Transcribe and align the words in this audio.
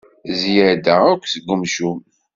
Zzyada 0.37 0.95
akk 1.11 1.23
seg 1.27 1.45
umcum. 1.53 1.99